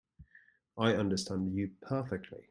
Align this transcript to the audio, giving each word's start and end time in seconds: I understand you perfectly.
I 0.79 0.95
understand 0.95 1.53
you 1.53 1.69
perfectly. 1.79 2.39